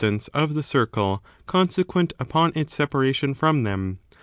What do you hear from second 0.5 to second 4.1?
the circle consequent upon ita separation from them.